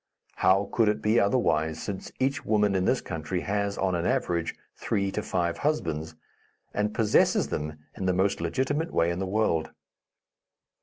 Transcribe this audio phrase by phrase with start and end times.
[0.37, 4.55] How could it be otherwise, since each woman in this country has, on an average,
[4.75, 6.15] three to five husbands,
[6.73, 9.69] and possesses them in the most legitimate way in the world.